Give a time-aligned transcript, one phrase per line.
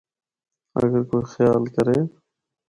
[0.81, 1.99] اگر کوئی خیال کرّے۔